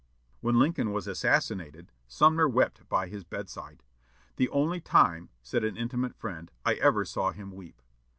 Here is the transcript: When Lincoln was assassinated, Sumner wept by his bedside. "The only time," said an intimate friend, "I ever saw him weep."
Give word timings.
When 0.39 0.57
Lincoln 0.57 0.91
was 0.91 1.05
assassinated, 1.07 1.91
Sumner 2.07 2.49
wept 2.49 2.89
by 2.89 3.05
his 3.07 3.23
bedside. 3.23 3.83
"The 4.37 4.49
only 4.49 4.79
time," 4.81 5.29
said 5.43 5.63
an 5.63 5.77
intimate 5.77 6.15
friend, 6.15 6.49
"I 6.65 6.73
ever 6.73 7.05
saw 7.05 7.31
him 7.33 7.51
weep." 7.51 7.83